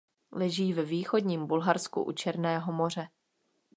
Leží 0.31 0.73
ve 0.73 0.83
východním 0.83 1.47
Bulharsku 1.47 2.03
u 2.03 2.11
Černého 2.11 2.73
moře. 2.73 3.07